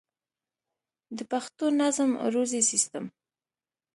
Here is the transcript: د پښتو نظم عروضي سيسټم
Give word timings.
د 1.17 1.19
پښتو 1.31 1.65
نظم 1.81 2.11
عروضي 2.25 2.61
سيسټم 2.69 3.05